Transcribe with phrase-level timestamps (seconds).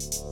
[0.00, 0.29] you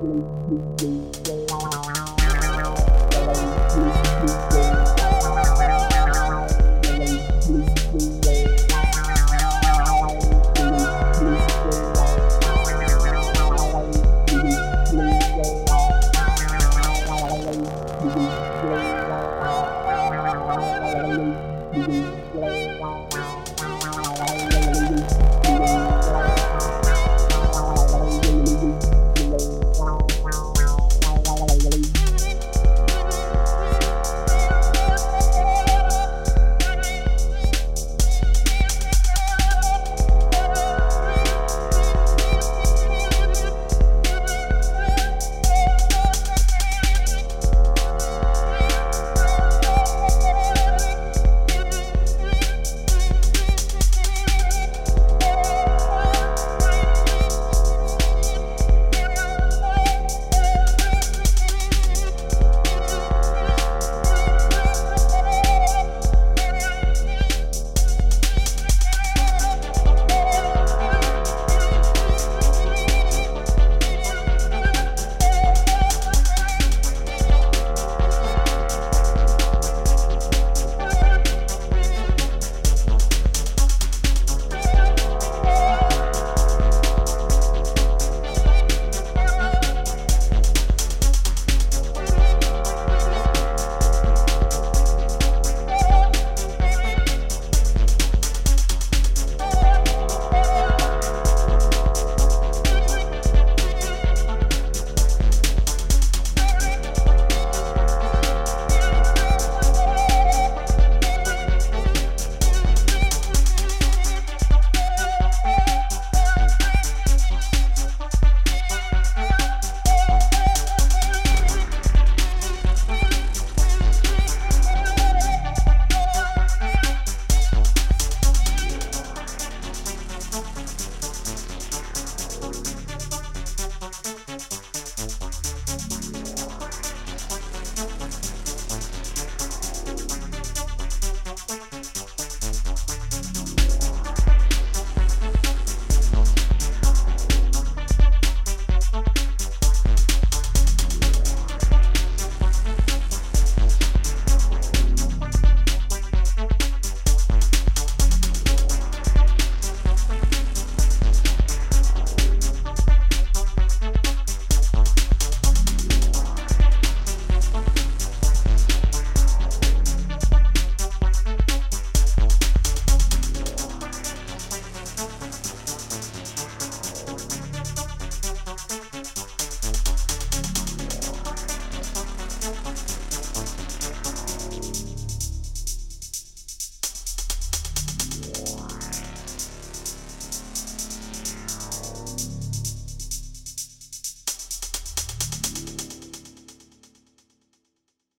[0.00, 0.24] Thank
[3.94, 3.99] you.